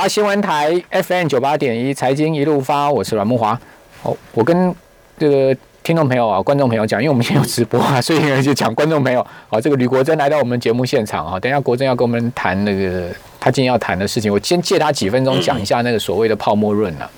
[0.00, 3.60] 八新闻台 FM 九八点一，财经一路发，我是阮木华。
[4.04, 4.72] 哦，我跟
[5.18, 9.26] 这个听众朋友啊、观众朋友讲，因为我们 现在有直播啊，所以就讲观众朋友。
[9.48, 13.08] 好，这个吕国珍来到我们节目现场啊，等一下国珍要跟我们谈那个
[13.40, 17.10] 他今天要谈的事情，我先借他几分钟讲一下那个所谓的泡沫论啊。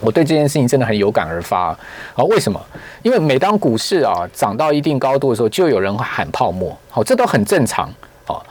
[0.00, 1.76] 我对这件事情真的很有感而发
[2.14, 2.24] 啊！
[2.30, 2.58] 为什么？
[3.02, 7.86] 因为每当股市啊涨到一定高度的时候，就有人喊泡沫，好，这都很正常
[8.24, 8.42] 好。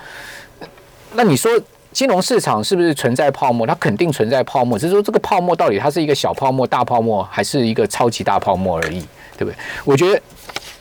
[1.15, 1.51] 那你说
[1.95, 3.65] 金融市场是不是存在泡沫？
[3.65, 8.99] 它肯定存在泡沫，只是说这个泡沫到底它是一个小泡沫、大泡沫，还是一个超级大泡沫而已，
[9.37, 9.55] 对不对？
[9.85, 10.21] 我觉得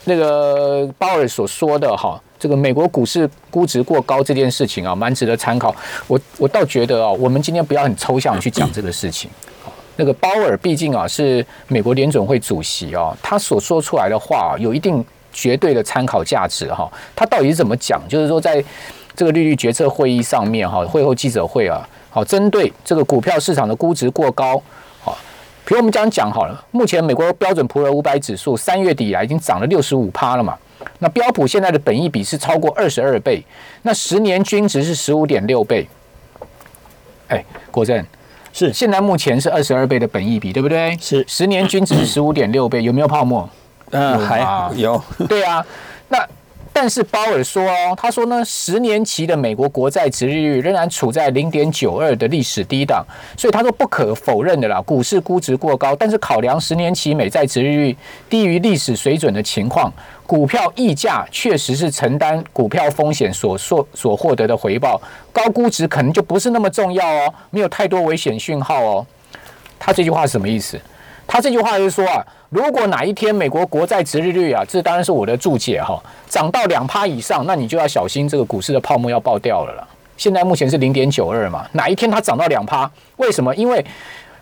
[0.06, 5.72] 那个鲍尔所说的哈，这个美国股市估值过高这件事情啊，蛮值得参考。
[6.08, 9.30] 我我倒觉得啊，我们今天不要很抽象去讲 这个事情。
[9.94, 16.91] 那个鲍尔毕竟啊是美国联准会主席啊，他所说出来的话有一定绝对的参考价值哈。
[17.14, 18.02] 他到底是怎么讲？
[18.08, 18.60] 就是说在
[19.14, 24.60] 这个利率决策会议上面哈，会后记者会啊，好，针对这个股票市场的估值过高，
[25.02, 25.16] 好，
[25.64, 30.56] 比如我们这样讲好了，目前美国标准普尔五百指数三月底以来已经涨了六十五趴了嘛，
[30.98, 33.44] 那标普现在的本益比是超过二十二倍，
[33.83, 35.89] 那十年均值是十五点六倍，
[37.28, 38.05] 哎，国正。
[38.56, 40.96] 是，现在目前是二十二倍的本益比，对不对？
[41.00, 43.50] 是，十年均值十五点六倍，有没有泡沫？
[43.91, 45.02] 嗯，还有。
[45.28, 45.67] 对啊，那。
[46.77, 53.06] 但是鲍尔说哦，他说呢，十年期的美国国债殖利率仍然处在零点九二的历史低档，
[53.39, 55.95] 所以他说不可否认的啦，股市估值过高。
[55.95, 57.97] 但是考量十年期美债殖利率
[58.28, 59.91] 低于历史水准的情况，
[60.27, 65.00] 股票溢价确实是承担股票风险所所所获得的回报，
[65.33, 69.06] 高估值可能就不是那么重要哦，没有太多危险讯号哦。
[69.78, 70.77] 他这句话是什么意思？
[71.27, 79.88] 他这句话就是说啊，如果哪一天美国国债殖利率啊，这当然是我的注解哈，涨到两趴以上，那你就要小心这个股市的泡沫要爆掉了了。
[80.16, 82.88] 现在目前是零点九二嘛，哪一天它涨到两趴？
[83.16, 83.52] 为什么？
[83.56, 83.84] 因为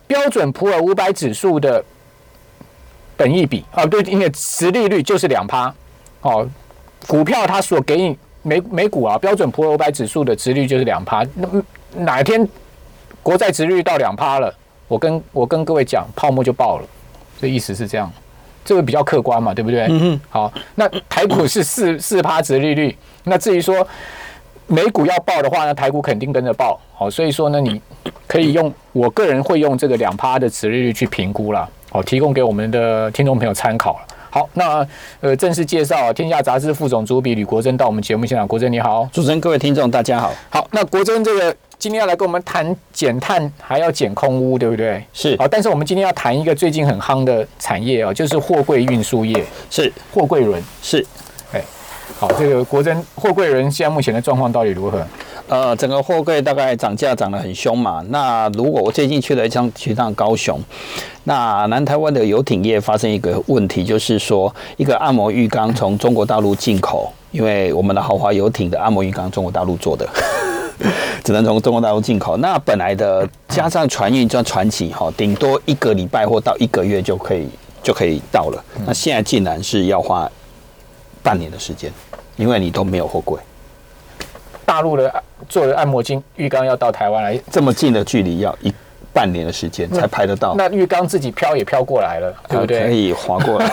[0.07, 1.83] 标准普尔五百指数的
[3.17, 5.75] 本益比啊，对，因为殖利率就是两趴
[6.21, 6.47] 哦，
[7.07, 11.49] 股票它所给你每每股啊，标准普尔五百指数的殖率就是两趴，那
[11.95, 12.47] 哪一天
[13.23, 14.55] 国债殖率到两趴了？
[14.87, 16.87] 我跟我跟各位讲，泡沫就爆了，
[17.43, 18.09] 这意思是这样，
[18.65, 19.89] 这个比较客观嘛，对不对？
[19.91, 23.85] 嗯好，那台股是四四趴值利率，那至于说
[24.69, 26.79] 美股要报的话呢，台股肯定跟着报。
[26.95, 27.83] 好，所以说呢，你
[28.29, 34.07] 可以用我个人会用这个两趴的值利率去评估了，好，提供给我们的听众朋友参考了。
[34.31, 34.87] 好，那
[35.21, 38.47] 呃，正式介绍天下杂志副总主笔吕国珍到我们节目现场。
[38.47, 40.33] 国珍你好，主持人各位听众大家好。
[40.49, 41.57] 好，那国珍这个。
[41.83, 45.05] 今天要来跟我们谈减碳，还要减空污，对不对？
[45.13, 45.37] 是。
[45.37, 49.45] 好，但是我们今天要谈一个最近很夯的产业哦，就是货柜运输业。
[49.69, 49.93] 是。
[50.15, 50.63] 货柜轮。
[50.81, 51.05] 是。
[51.53, 51.61] 哎，
[52.21, 55.05] 好，这个国珍货柜轮现在目前的状况到底如何？
[55.49, 58.01] 呃，整个货柜大概涨价涨得很凶嘛。
[58.11, 60.61] 那如果我最近去了一趟去趟高雄，
[61.25, 70.09] 那南台湾的游艇业发生一个问题，就是说一个按摩浴缸从中国大陆进口，因为我们的豪华游艇的按摩浴缸中国大陆做的。
[71.25, 72.37] 只能从中国大陆进口。
[72.39, 77.49] 那本来的加上船运叫船期哈，顶多一个礼拜或到一个月就可以
[77.83, 78.65] 就可以到了。
[78.87, 80.31] 那现在竟然是要花
[81.23, 81.93] 半年的时间，
[82.37, 83.39] 因为你都没有货柜。
[84.65, 88.73] 大陆的做的按摩巾浴缸要到台湾来，这么近的距离要一。
[89.13, 92.87] 半年的时间才拍得到，那浴缸自己飘也飘过来了，对不对？
[92.87, 93.71] 可以划过来，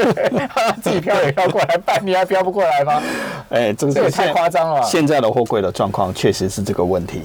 [0.82, 3.02] 自己飘也飘过来，半年还飘不过来吗？
[3.50, 4.82] 哎，这个太夸张了。
[4.82, 7.20] 现在的货柜的状况确实是这个问题，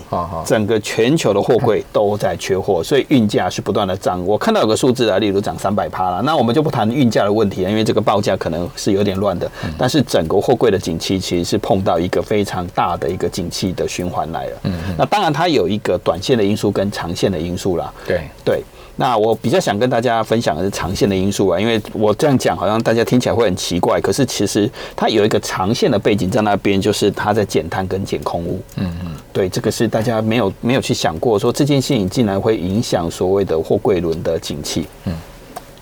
[0.46, 4.22] 整个全球的货柜都在缺货，所以运价是不断的涨。
[4.26, 9.50] 我看到有个数字啊，例如涨三百趴了，那我们就不谈运价的问题了，因为这个报价可能是有点乱的。
[9.78, 14.58] 但是整个货柜的景气其实是碰到一个非常大的一个景气的循环来了。
[14.64, 14.96] 嗯嗯。
[14.98, 17.37] 那当然它有一个短线的因素跟长线的。
[17.38, 17.94] 因素啦。
[18.06, 18.64] 对对，
[18.96, 28.62] 那我比较想跟大家分享的是长线的因素啊，因为我这样讲好像大家听起来会很奇怪，可是其实它有一个长线的背景在那边，就是它在减碳跟减空污。
[28.78, 34.88] 嗯嗯，对，这个是大家没有没有去想过，说这件事情竟然会影响所谓的货柜轮的景气。
[35.06, 35.14] 嗯，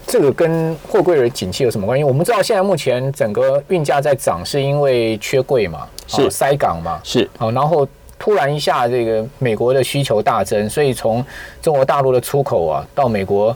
[0.06, 2.04] 这个跟货柜轮景气有什么关系？
[2.04, 7.88] 我们知道现在目前整个运价在涨，是因为缺柜嘛，是塞港嘛，是好，然后。
[8.18, 11.24] 突然一下，这个美国的需求大增，所以从
[11.62, 13.56] 中国大陆的出口啊，到美国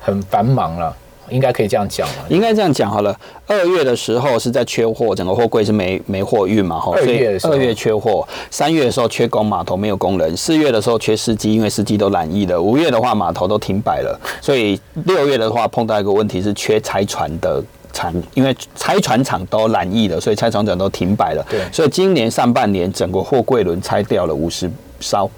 [0.00, 0.94] 很繁忙了，
[1.28, 3.14] 应该可以这样讲应该这样讲好了。
[3.46, 6.92] 二月的时候是在缺货，整个货柜是没没货运嘛，哈。
[6.94, 10.34] 二月二月缺货，三月的时候缺工，码头没有工人。
[10.36, 12.60] 四月的时候缺司机，因为司机都染疫了。
[12.60, 14.18] 五月的话，码头都停摆了。
[14.40, 17.62] 所以六月的话，碰到一个问题是缺拆船的。
[17.98, 21.44] 产因为拆船厂都染疫了，所以拆船厂都停摆了。
[21.50, 25.28] 对，所以今年上半年整个货柜轮拆掉了五十艘，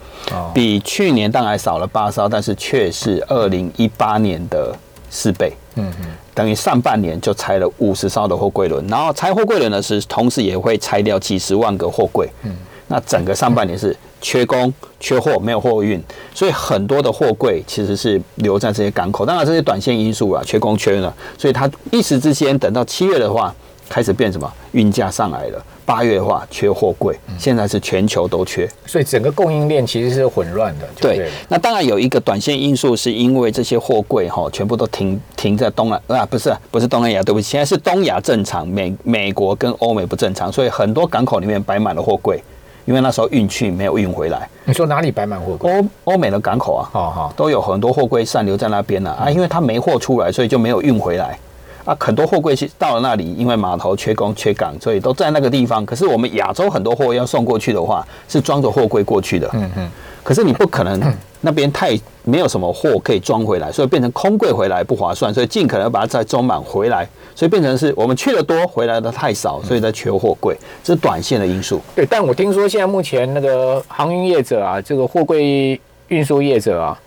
[0.52, 4.76] 比去年当然少了八艘，但是却是二零一八年的
[5.08, 5.50] 四倍。
[5.76, 12.28] 嗯嗯，等于上半年就拆了五十艘的货柜轮，然后拆货柜轮呢是同时也会拆掉几十万个货柜。
[12.42, 12.50] 嗯，
[12.90, 16.02] 那整个上半年是缺工、缺货、没有货运，
[16.34, 19.24] 所以很多的货柜其实是留在这些港口。
[19.24, 23.54] 当然这些短线因素啊，缺工缺运了，所以它一时之间等到七月的话，
[23.88, 24.52] 开始变什么？
[24.72, 25.64] 运价上来了。
[25.86, 30.88] 八月的话缺货柜，现在是全球都缺，所以整个供应链其实是混乱的。
[31.00, 42.40] 对，那当然有一个短线因素，是因为这些货柜哈全部都停停在东南啊，不是不是东南亚，对不起，现在是东亚正常，美美国跟欧美不正常，所以很多港口里面摆满了货柜，
[42.84, 44.48] 因为那时候运去没有运回来。
[44.64, 45.70] 你说哪里摆满货柜？
[45.72, 51.38] 欧欧美的港口啊，好好都有很多货柜散留在那边了啊，因为它没货出来，所以就没有运回来。
[51.84, 55.84] 啊，很多货柜是到了那里，因为码头缺工缺港，所以都在那个地方。
[55.86, 59.48] 可是我们亚洲很多货要送过去的话，是装着货柜过去的。
[59.54, 59.90] 嗯嗯。
[60.22, 61.00] 可是你不可能
[61.40, 67.08] 那边太没有什么货可以装回来，所以变成空柜回来不划算，所以尽可能把它再装满回来。
[67.34, 71.80] 所以变成是我们去的多，回来的太少，所以在缺货柜，这是短线的因素。
[71.94, 77.00] 对，但我听说现在目前那个航运业者啊，这个货柜运输业者啊。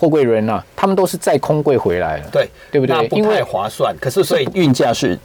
[0.00, 3.06] 货柜人呐，他们都是在空柜回来了，对对不对？
[3.08, 5.18] 因为划算，可是所以运价是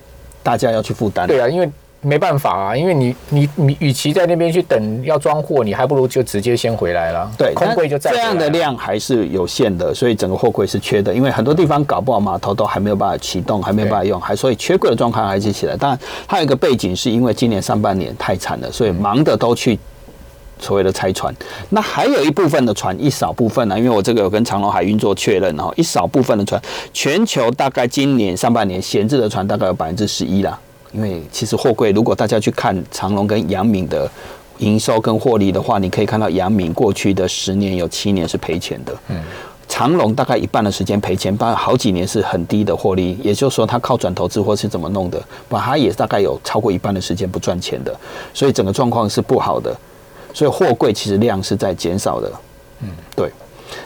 [0.44, 1.26] 大家要去负担。
[1.26, 1.70] 对啊，因为
[2.02, 7.30] 没办法啊，因为你你你，与其在那边去等要装货，你还不如就直接先回来了。
[7.38, 15.76] 对，空柜就在这样的量还是有限的，所以整个货柜是缺的，因为很多地方搞不好码头都还没有办法启动，还没有办法用，还所以缺柜的状况还是起来。
[15.76, 19.78] 当然，还有一个背景是因为今年上半年太惨了，所以忙的都去。
[20.62, 21.34] 所谓的拆船，
[21.70, 26.62] 那还有一部分的船，一少部分呢，因为我这个有跟长隆海运做确认哦，一少部分的船，
[26.92, 30.60] 全球大概今年上半年闲置的船大概有百分之十一啦。
[30.92, 34.10] 因为其实货柜，如果大家去看长隆跟阳明的
[34.58, 39.22] 营收跟获利的话，你可以看到阳明过去的十年有七年是赔钱的，嗯，
[39.68, 47.96] 长隆大概一半的时间赔钱，包好几年是很低的获利，也就是说它靠转投资或是怎么弄的，把它也大概有超过一半的时间不赚钱的，
[48.34, 49.76] 所以整个状况是不好的。
[50.34, 52.32] 所以货柜其实量是在减少的，
[52.82, 53.32] 嗯，对。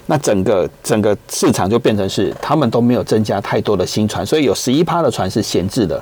[0.05, 6.01] 那整个整个市场就变成是他们都没有增加太多的新船，所以有十一趴的船是闲置的，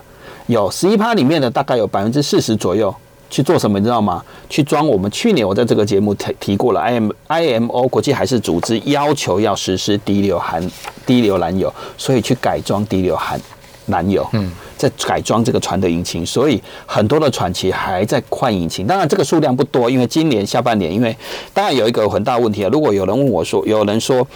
[0.51, 2.93] 有十一趴里面的大概有百分之四十左右
[3.29, 4.21] 去做什么，你知道吗？
[4.49, 10.61] 去装我们去年我在这个节目提提过了，I M I M O 国际海事组织要求要实施低硫含
[11.05, 13.39] 低硫燃油，所以去改装低硫含
[13.85, 14.51] 燃油，嗯。
[14.75, 18.87] 在改装这个船的引擎，所以很多的船其实还在换引擎。
[18.87, 21.15] 当然，这个数量不多，因为今年下半年，因为
[21.53, 22.69] 当然有一个很大问题啊。
[22.73, 24.27] 如果有人问我说，有人说，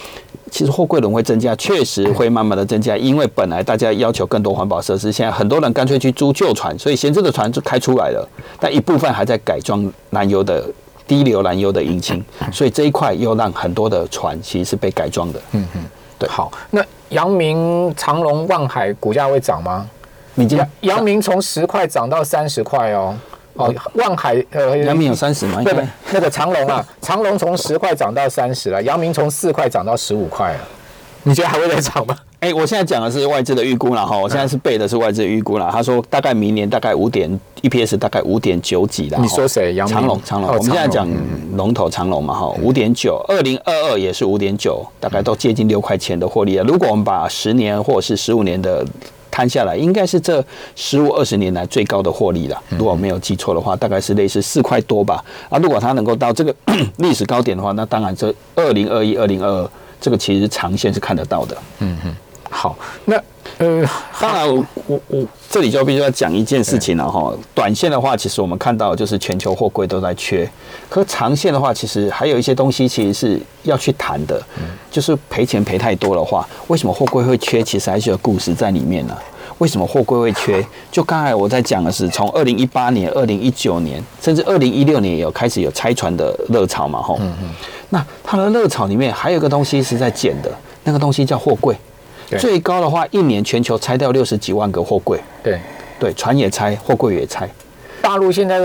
[0.51, 8.27] 其实货柜轮会增加，确实会慢慢的增加，因为本来大家要求更多环保设施，现在很多人干脆去租旧船，所以闲置的船就开出来了。
[8.59, 10.63] 但一部分还在改装燃油的
[11.07, 15.39] 低硫燃油的引擎，所以这一块又让很多的船其实是被改装的。
[15.51, 15.83] 嗯嗯，
[16.19, 16.29] 对。
[16.29, 19.89] 好，那阳明、长隆、望海股价会涨吗？
[20.37, 23.15] 阳阳明从十块涨到三十块哦，
[23.55, 25.61] 哦，望海呃，阳明有三十吗？
[25.63, 30.59] 对对，那个长隆啊， 长隆从十块涨到三十了，阳明从四块涨到十五块了，
[31.23, 32.15] 你觉得还会再涨吗？
[32.41, 37.27] 哎，我现在讲的是外资的预估了哈，我现在是背的是外资预估了，他说大概明年大概五点
[37.63, 39.17] EPS 大概五点九几的。
[39.17, 39.73] 你说谁？
[39.87, 41.09] 长隆长隆，我们现在讲
[41.55, 46.63] 龙头长隆嘛哈，五点九，二零二二也是五点九，大概都接近六块钱的获利了。
[46.65, 48.85] 如果我们把十年或者是十五年的
[49.35, 50.41] 摊下来应该是这
[50.77, 55.21] 十五二十年来最高的获利了，如果没有记错的话，大概是类似四块多吧。
[55.49, 56.55] 啊，如果它能够到这个
[56.99, 61.57] 历史高点的话，那当然这二零二一、二零二二这个其实长线是看得到的。
[61.79, 62.15] 嗯哼，
[62.49, 63.21] 好，那
[63.57, 63.87] 呃，
[64.19, 67.33] 当然我我我这里就必须要讲一件事情了哈。
[67.53, 70.49] 短线的话，其实我们看到就是全球货柜都在缺，
[70.89, 74.41] 可长线的话，其实还有一些东西其实是要去谈的。
[74.91, 77.63] 就是赔钱赔太多的话，为什么货柜会缺？
[77.63, 79.17] 其实还是有故事在里面呢。
[79.59, 80.65] 为什么货柜会缺？
[80.91, 87.01] 就刚才我在讲的是，从二零一八年、二零一九年，甚至二零一六年有开始有拆船的热潮嘛？
[87.01, 87.49] 吼，嗯嗯。
[87.89, 90.51] 那它的热潮里面还有一个东西是在减的，
[90.83, 91.73] 那个东西叫货柜。
[92.37, 95.19] 最高的话，一年全球拆掉六十几万个货柜。
[95.43, 95.59] 对
[95.99, 97.49] 对，船也拆，货柜也拆。
[98.01, 98.59] 大陆现在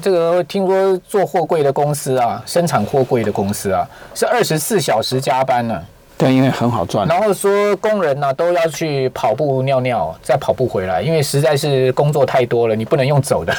[0.00, 5.82] 这个听说做货柜的公司啊，生产货柜的公司啊，是二十四小时加班呢。
[6.16, 7.08] 对，因为很好赚。
[7.08, 13.54] 然后说工人呢都要去跑步尿尿，再跑步回来，因为实在是工作太多了，你不能用走的，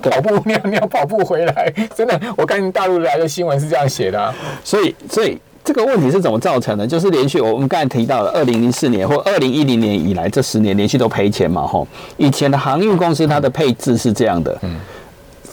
[0.00, 4.18] 跑步尿尿，跑步回来，真的，我看大陆来的新闻是这样写的。
[4.18, 6.86] 啊所以，所以这个问题是怎么造成的？
[6.86, 11.86] 就是连续我们刚才提到了二零零四年或二零一零年以来这十年连续都赔钱嘛，吼。
[12.16, 14.76] 以前的航运公司它的配置是这样的，嗯。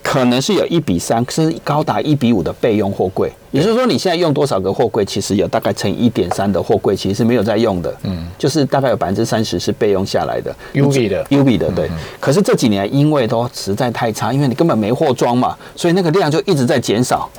[0.01, 3.31] 可能是有一比三，甚至高达一比五的备用货柜。
[3.51, 7.93] 也就是说，你现在用多少个货柜，其实有大概乘以一点三的货柜，其实是没有在用的。
[8.03, 11.89] 嗯，就是大概有百分之三十是备用下来的，U B 的，U B 的，对。
[12.19, 17.29] 可是这几年因为都实在太差，因为你根本没货装嘛，所以那个量就一直在减少。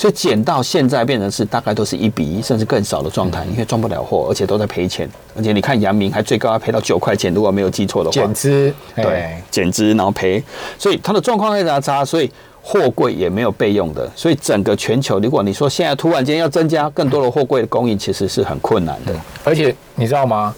[0.00, 5.06] 所以减到现在变成是大概都是一比一，甚至更少的状态，因为装不了货，而且都在赔钱。
[5.36, 8.14] 而且你看阳明还最高要赔到九块钱，如果没有记错的话。
[8.14, 10.42] 减资，对，减资然后赔，
[10.78, 19.14] 所以它的状况非常差，所以货柜也没有备用的，所以整个全球，如果你说现在突然间要增加更多的货柜的供应，其实是很困难的。
[19.44, 20.54] 而且你知道吗？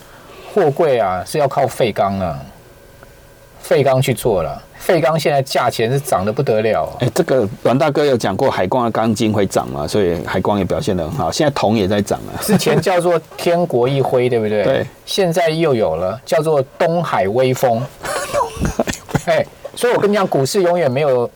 [0.53, 2.39] 货柜啊是要靠废钢啊，
[3.63, 4.61] 废钢去做了。
[4.77, 6.87] 废钢现在价钱是涨得不得了。
[6.99, 11.31] 哎，这个阮大哥有讲过，海光的钢筋会涨嘛，所以海光也表现得很好。
[11.31, 12.35] 现在铜也在涨啊。
[12.41, 14.63] 之前叫做天国一辉，对不对？
[14.63, 14.85] 对。
[15.05, 17.81] 现在又有了叫做东海威风。
[18.33, 18.83] 东海
[19.27, 19.33] 威。
[19.33, 21.29] 哎，所以我跟你讲，股市永远没有。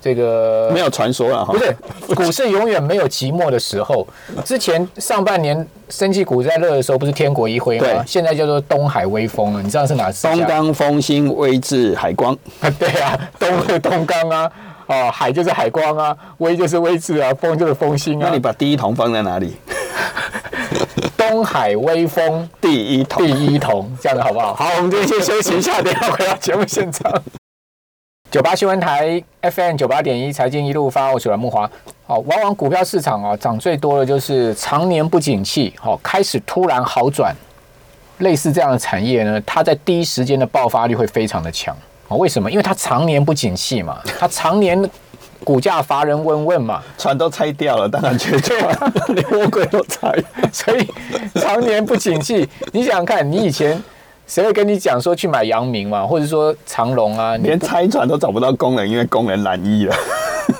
[0.00, 1.76] 这个没有传说了哈，不是
[2.14, 4.06] 股市永远没有寂寞的时候。
[4.44, 8.02] 之前上半年升绩股在热的时候，不是天国一辉吗？
[8.06, 10.10] 现在叫做东海微风了，你知道是哪？
[10.12, 12.36] 东钢、风兴、威智、海光。
[12.78, 14.50] 对啊，东东钢啊，
[14.86, 18.28] 哦，海就是海光啊，威就是威智啊，风就是风兴啊。
[18.28, 19.54] 那你把第一桶放在哪里？
[21.16, 24.54] 东海微风第一桶，第一桶，这样子好不好？
[24.54, 27.12] 好，我们今天先休息一下，等下回到节目现场。
[28.30, 31.68] 九八新闻台 FM 九八点一，财经一路发，我是阮木华。
[32.06, 37.34] 好，往往股票市场啊，涨最多的就是常年不景气，好，开始突然好转，
[38.18, 41.76] 类似这样的产业呢，它在第一时间的爆发力会非常的强。
[42.08, 42.48] 啊，为什么？
[42.48, 44.88] 因为它常年不景气嘛，它常年
[45.42, 50.08] 股价乏人问问嘛，船都拆掉了，当然缺船，连魔鬼都拆，
[50.54, 50.88] 所以
[51.34, 52.48] 常年不景气。
[52.70, 53.82] 你想想看，你以前。
[54.30, 57.36] 谁会跟你讲说去买阳明嘛，或者说长隆啊？
[57.38, 59.94] 连拆船都找不到工人，因为工人懒意了。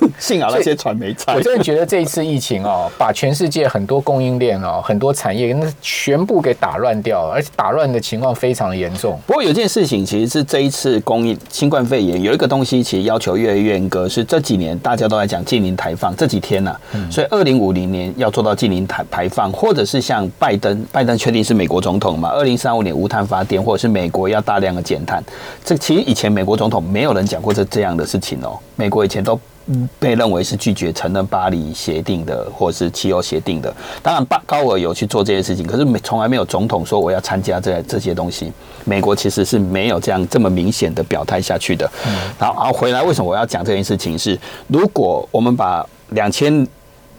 [0.19, 1.33] 幸好那些船没拆。
[1.35, 9.19] 我真的觉得这一次疫情哦，把全世界很多供应链哦，很多产业那全部给打乱掉了，而且打乱的情况非常的严重。
[9.25, 14.07] 不过有件事情，其实是这一次供应新冠肺炎有一个东西，其实要求越来越严格。
[14.09, 16.75] 是这几年大家都在讲近零排放，这几天呢，
[17.09, 25.23] 所以二零五零年要做到近零排排放，或者是像拜登，拜登确定是美国总统嘛，二零三五年无碳发电，或者是美国要大量的减碳。
[25.63, 29.39] 这其实以前美国总统没有人讲过这这样的事情哦，美国以前都。
[29.99, 33.73] 被认为是拒绝承认巴黎协定的，或者是气候协定的。
[34.01, 38.51] 当然，巴高尔有去做这些事情，可是没从来没有总统说我要参加这这些东西。
[38.83, 41.89] 美国其实是没有这样这么明显的表态下去的。
[42.39, 44.17] 然后，然后回来，为什么我要讲这件事情？
[44.17, 44.37] 是
[44.67, 46.67] 如果我们把两千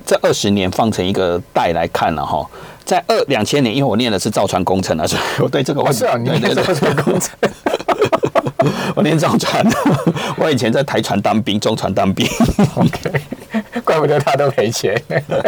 [0.05, 2.45] 这二十年放成一个带来看了哈，
[2.85, 7.31] 在二两千年，因为我念的是造船工程啊，所以我对这个我是啊，你念造船工程。
[8.95, 9.65] 我连装船，
[10.37, 12.27] 我以前在台船当兵，中船当兵。
[12.77, 13.21] OK，
[13.85, 15.01] 怪不得他都赔钱。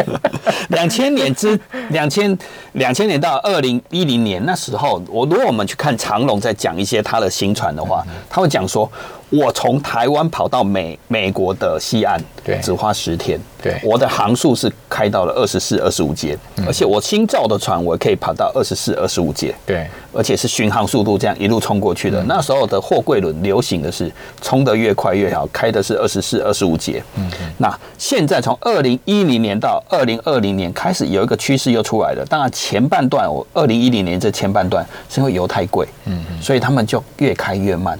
[0.69, 2.37] 两千年之两千
[2.73, 8.89] 两千年到二零一零年那时候，我如果我们去看长龙在讲一些他的新船的话，他会讲说。
[9.29, 13.39] 我从台湾跑到美美国的西岸，对，只花十天。
[13.61, 19.55] 对，我的航速是开到了二十四、二十五节，而且我新造的船，我可以跑到二十四、二十五节。
[19.65, 22.23] 对，而且是巡航速度这样一路冲过去的。
[22.25, 27.03] 那时候的货柜轮流行的是冲得越快越好，开的是二十四、二十五节。
[27.15, 27.51] 嗯嗯。
[27.57, 32.23] 那现在从二零一零年到二零二零年开始有一个趋势又出来了。
[32.29, 37.99] 当然前半段，我二零一零年这前半段是因为油太贵，嗯嗯，所以他们就越开越慢。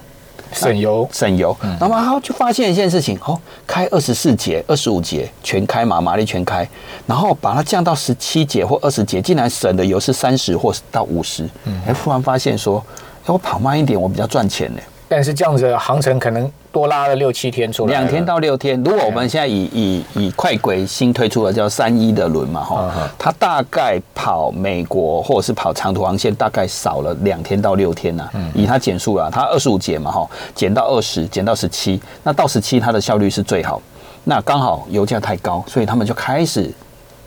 [0.55, 1.55] 省油，省油。
[1.79, 6.67] 那么他就发现一件事情，哦，开二十四节、二十五节全开嘛，马力全开，
[7.05, 11.43] 然后把它降到十七节或二十节，竟然省的油是三十或到五十。
[11.65, 12.83] 嗯，哎，忽然发现说，
[13.23, 14.81] 哎，我跑慢一点，我比较赚钱呢。
[15.07, 16.51] 但是这样子航程可能。
[16.75, 18.77] 多拉了六七天出来，两天到六天。
[18.83, 28.29] 如果我们现在以以以快轨新推出的叫三一的轮嘛，哈，它大概跑美国或者是跑长途航线，大概少了两天到六天呐。
[28.53, 33.81] 以它减速了，它二十五节嘛，哈，减到二十，减到十七，那到十七它的效率是最好。
[34.25, 36.69] 那刚好油价太高，所以他们就开始。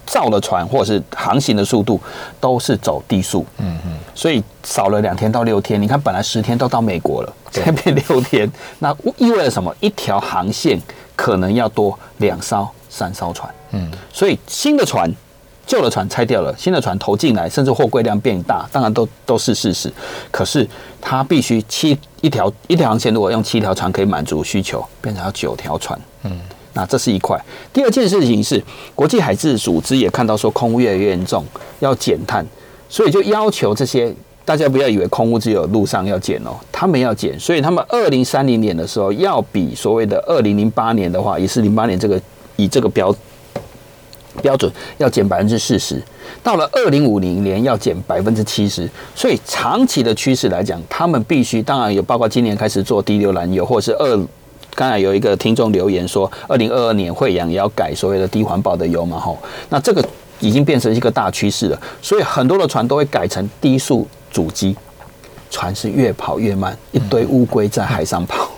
[0.08, 2.00] 造的船或者是航行的速度
[2.40, 5.80] 都是走低速，嗯嗯，所以少了两天到六天。
[5.80, 9.74] 你看，本来十天都到美国了，现在变六天，那意味着什么？
[9.80, 10.80] 一条航线
[11.14, 15.12] 可能要多两艘、三艘船，嗯，所以新的船、
[15.66, 19.92] 旧的船拆掉了，新的船投进来，甚至货柜量变大，当然都都是事实。
[20.30, 20.66] 可是
[21.02, 26.40] 它必须七一条一条航线，如果用七条船可以满足需求，变成要九条船，嗯。
[26.74, 27.38] 那这是一块。
[27.72, 28.62] 第二件事情是，
[28.94, 31.44] 国际海事组织也看到说空污越来越严重，
[31.80, 32.46] 要减碳，
[32.88, 42.20] 所以就要求这些大家不要以为空污只有路上要减哦，他们要减，所以他们二零三零年的时候要比所谓的二零零八年的话，也是零八年这个
[42.56, 43.14] 以这个标
[44.40, 46.00] 标准要减百分之四十，
[46.42, 54.26] 到了二零五零年要减百分之七十，所以长期的趋势来讲，他们必须当然有包括今年开始做低硫燃油，或者是二。
[54.78, 59.18] 刚才有一个听众留言说，二零二二年惠阳也要改所谓的低环保的油嘛？
[59.18, 59.36] 吼，
[59.70, 60.08] 那这个
[60.38, 64.76] 已经变成一个大趋势了，所以很多的船都会改成低速主机，
[65.50, 68.48] 船是越跑越慢，一堆乌龟在海上跑。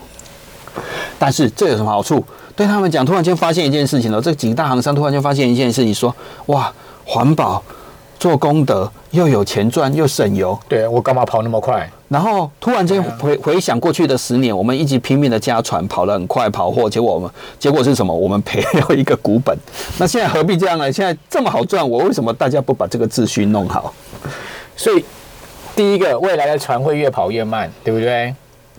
[1.17, 2.23] 但是这有什么好处？
[2.55, 6.71] 对他们讲，突然间发现一件事情了，这几个大航商突然间发现一件事情，说哇，
[7.03, 7.63] 环保
[8.21, 10.55] 做功德，又有钱赚，又省油。
[10.69, 11.89] 对我干嘛跑那么快？
[12.07, 18.15] 然后突然间回回想过去的十年，我们一直拼命的加船，跑得很快，跑货，结果我们结果是什么？
[18.15, 19.57] 我们赔了一个股本。
[19.97, 20.91] 那现在何必这样呢？
[20.91, 23.91] 现在这么好赚，我为什么大家不把这个秩序弄好？
[24.77, 25.03] 所以
[25.75, 28.35] 第一个，未来的船会越跑越慢，对不对？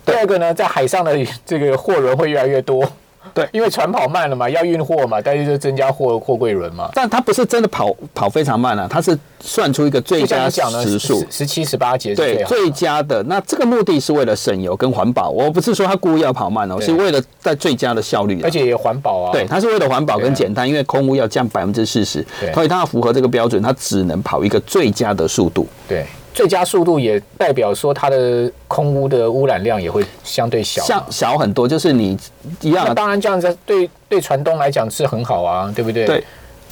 [0.06, 2.88] 第二个呢，在海上的这个货轮会越来越多。
[3.34, 6.90] 对，因为船跑慢了嘛，要运货嘛，但是就增加货货柜轮嘛。
[6.94, 13.22] 但它不是真的跑跑非常慢啊，它是算出一个最佳时速，十七十八节对最佳的。
[13.24, 19.32] 那这个目的是为了省油跟环保，我不是说它故意要跑慢哦，是为了在最佳的效率，而且也环保啊。
[19.32, 22.24] 对，它是为了环保跟简单，因为空污要降百分之四十，
[22.54, 25.66] 所以它要符合这个标准，它只能跑一个最佳的速度。
[25.88, 26.04] 对。
[26.34, 31.68] 最佳速度也代表说它的空污的污染量也会相对小，像小很多。
[31.68, 32.18] 就是你
[32.60, 36.06] 一样，当然这样子对对船东来讲是很好啊，对不对？
[36.06, 36.24] 对，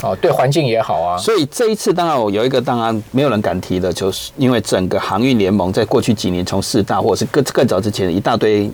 [0.02, 1.18] 哦，对环境也好啊。
[1.18, 8.70] 所以这一次当然我有一个当然没有人敢提的，就是因为整个航运联盟在过去几年从四大或者是更更早之前一大堆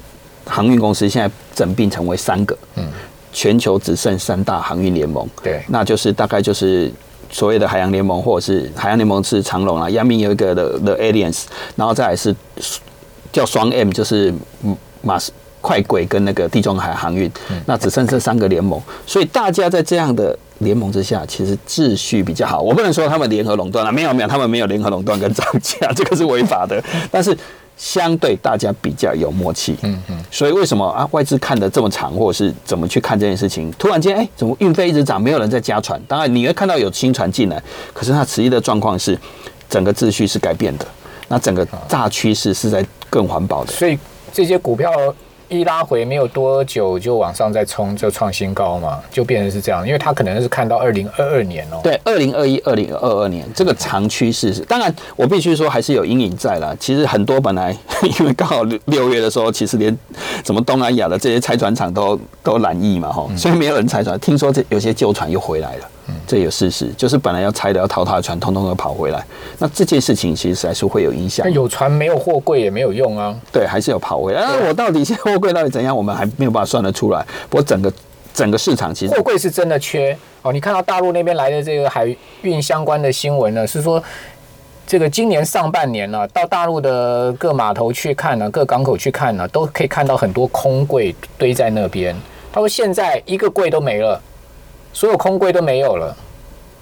[0.46, 2.84] 航运公司，现在整并成为三个，嗯，
[3.32, 6.92] 全球只剩三大航运联盟，对，那就是大概就是。
[7.30, 12.34] 所谓的海洋联盟，或者是海洋联盟是长龙啊，阳明有一个的 The Aliens，然后再来是
[13.32, 14.32] 叫双 M，就是
[15.02, 17.30] 马斯快轨跟那个地中海航运，
[17.66, 22.60] 那只剩这三个联盟，所以大家在这样的联盟之下，其实秩序比较好。
[22.60, 27.36] 我不能说他们联合垄断了，没有没有，他们没有联合垄断跟涨价， 这个是违法的，但是。
[27.76, 33.70] 相对大家比较有默契，嗯嗯，所以为什么啊外资看的这么长，或者是怎么去看这件事情？
[33.78, 36.00] 突然间，哎，怎么运费一直涨，没有人在加船？
[36.08, 37.62] 当然你会看到有新船进来，
[37.92, 39.18] 可是它实际的状况是，
[39.68, 40.86] 整个秩序是改变的，
[41.28, 43.72] 那整个大趋势是在更环保的。
[43.72, 43.98] 所以
[44.32, 44.90] 这些股票。
[45.48, 49.86] 一拉回没有多久就往上再冲，就创新高嘛，就变成是这样。
[49.86, 56.74] 因为他可能是看到二零二二年哦，对，二零二一、二零二二年这个长趋势是，当然我必须说还是有阴影在了。
[56.76, 57.76] 其实很多本来
[58.18, 59.96] 因为刚好六六月的时候，其实连
[60.44, 64.18] 什么东南亚的这些拆船厂都都染疫嘛，哈，所以没有人拆船。
[64.18, 65.88] 听说这有些旧船又回来了。
[66.26, 69.24] 这有事实，就是本来要拆的、要淘汰的船，通通都跑回来。
[69.58, 71.50] 那这件事情其实还是会有影响。
[71.52, 73.34] 有船没有货柜也没有用啊。
[73.52, 74.40] 对，还是有跑回来。
[74.42, 75.96] 那我到底现在货柜到底怎样？
[75.96, 77.24] 我们还没有办法算得出来。
[77.48, 77.92] 不过整个
[78.34, 80.52] 整个市场其实货柜是真的缺哦。
[80.52, 84.02] 你看到大陆那边来的这个海运相关的新闻呢，是说
[84.86, 92.14] 这个今年上半年呢，到大陆的各码头去看呢，各港口去看呢，都可以看到很多空柜堆在那边。
[92.52, 94.20] 他说现在一个柜都没了。
[94.96, 96.16] 所有空柜都没有了，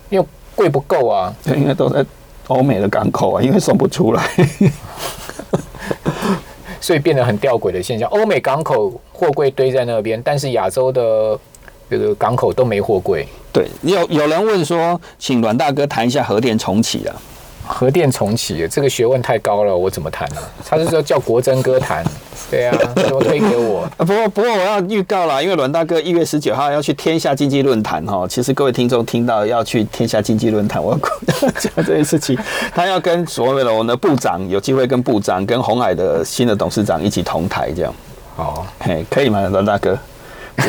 [0.09, 0.25] 因为
[0.55, 1.35] 柜不够啊。
[1.43, 2.07] 对，应该都在
[2.47, 4.31] 欧美的港口啊，因为送不出来，
[6.81, 8.09] 所以变得很吊诡的现象。
[8.11, 11.37] 欧美港口货柜堆在那边，但是亚洲的
[11.91, 13.27] 这个港口都没货柜。
[13.53, 17.17] 对，有有人问说，请阮大哥谈一下核电重启啊。
[17.67, 20.37] 核电重启，这个学问太高了，我怎么谈呢？
[20.69, 22.05] 他是说叫国珍哥谈，
[22.51, 23.89] 对啊， 怎么推给我？
[23.99, 28.27] 不过不过我要预告了，因为阮大哥一月十九号要去天下经济论坛哈。
[28.29, 32.39] 其实各位听众听到要去天下经济论坛，我要讲这件事情，
[32.75, 37.95] 他要跟所谓的我们的部长有机会跟部长跟红海的新的董事长一起同台这样。
[38.37, 39.99] 哦，嘿，可以吗，阮大哥？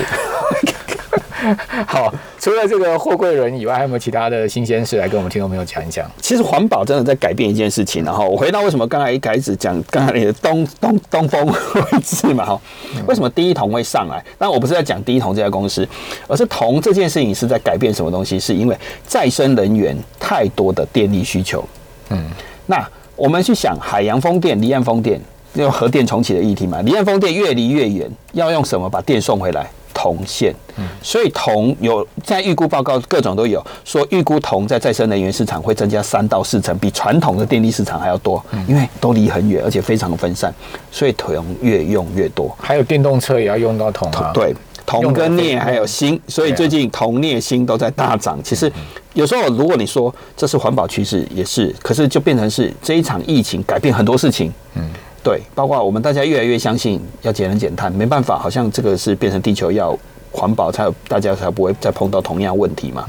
[1.85, 2.11] 好，
[2.45, 6.07] 除了这个货柜轮以外，还有没有其他的新鲜事来跟我们听众朋友讲一讲？
[6.21, 8.05] 其实环保真的在改变一件事情。
[8.05, 12.61] 然后我回到为什么刚才一开始讲刚才那个东东东风位置嘛，哈，
[13.07, 14.23] 为什么第一桶会上来？
[14.37, 15.89] 但我不是在讲第一桶这家公司，
[16.27, 18.39] 而是铜这件事情是在改变什么东西？
[18.39, 18.77] 是因为
[19.07, 21.67] 再生能源太多的电力需求。
[22.11, 22.29] 嗯，
[22.67, 25.19] 那我们去想海洋风电、离岸风电，
[25.55, 29.67] 用核电重启的议题嘛，离岸风电越离越远，要用什么把电送回来？
[29.95, 30.53] 铜线，
[31.01, 40.53] 所以铜有在预估报告，各种都有说预估铜在再生能源市场会增加三到四成，比传统的电力市场还要多，因为都离很远，而且非常的分散，
[40.91, 42.53] 所以铜越用越多。
[42.59, 44.53] 还有电动车也要用到铜啊，对，
[44.85, 48.37] 铜跟镍还有锌，所以最近铜镍锌都在大涨。
[48.43, 48.71] 其实
[49.13, 54.51] 有时候如果你说这是环保趋势，也是，可是就变成是这一场疫情改变很多事情。
[54.75, 54.83] 嗯，
[55.25, 59.97] 对，包括我们大家越来越相信要节能减碳，没办法，好像这个是变成地球要
[60.31, 63.03] 环保，才有大家才不会再碰到同样问题嘛。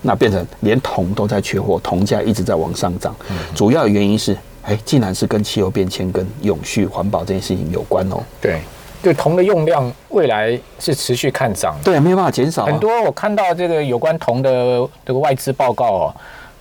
[0.00, 3.14] 那变成连铜都在缺货，铜价一直在往上涨，
[3.54, 8.16] 主要的原因是，哎，竟然是跟气候变迁、跟永续环保这件事情有关哦。
[8.40, 8.62] 对，
[9.02, 11.76] 就铜的用量未来是持续看涨。
[11.84, 16.14] 对，没有办法减少啊、很多我看到这个有关铜的这个外资报告哦，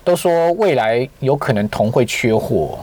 [0.03, 2.77] 都说未来有可能铜会缺货。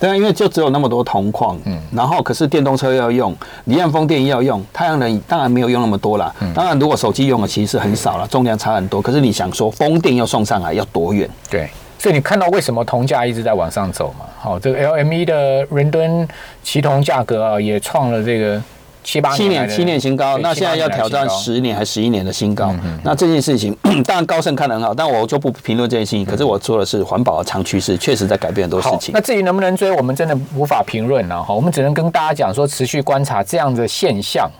[0.00, 3.34] 对啊，因为就只有那么多铜矿，嗯，然后可是电动车要用，
[3.64, 6.32] 离岸风电要用，太阳能当然没有用那么多啦。
[6.54, 9.02] 当然，如果手机用的其实是很少了，重量差很多。
[9.02, 11.28] 可是你想说风电要送上来要多远？
[11.50, 14.24] 对，所以你看到为什么铜价一直在往上走嘛？
[14.38, 16.28] 好，这个 LME 的伦敦
[16.62, 18.62] 期铜价格啊，也创了这个
[19.08, 22.74] 七八七年七年新高，那现在要挑战十年还十一年的新高。
[23.02, 26.26] 那这件事情 当然高盛看得很好，但我就不评论这件事情。
[26.26, 29.14] 可是我说的是环保的长趋势，确实在改变很多事情。
[29.14, 31.54] 那至于能不能追，我们真的无法评论了哈。
[31.54, 34.50] 我们只能跟大家讲说，持续观察这样的现象